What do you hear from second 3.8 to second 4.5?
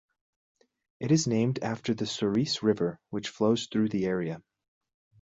the area.